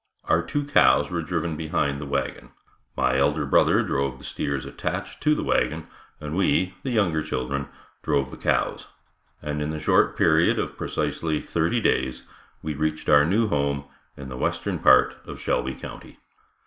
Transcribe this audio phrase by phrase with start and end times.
[0.23, 2.53] Our two cows were driven behind the wagon.
[2.97, 5.85] My elder brother drove the steers attached to the wagon,
[6.19, 7.67] and we, the younger children
[8.01, 8.87] drove the cows,
[9.43, 12.23] and in the short period of precisely thirty days
[12.63, 13.85] we reached our new home
[14.17, 16.17] in the western part of Shelby county.